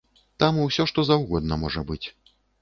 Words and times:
Там 0.43 0.55
усё 0.63 0.85
што 0.91 1.05
заўгодна 1.11 1.59
можа 1.65 1.85
быць. 1.93 2.03